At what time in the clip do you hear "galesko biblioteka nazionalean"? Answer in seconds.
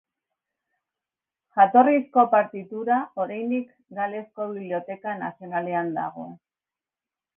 3.99-5.97